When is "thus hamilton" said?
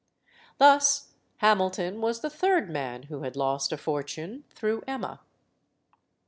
0.57-2.01